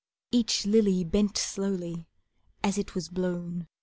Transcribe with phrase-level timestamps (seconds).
[0.31, 2.07] Each lily bent slowly
[2.63, 3.67] as it was blown.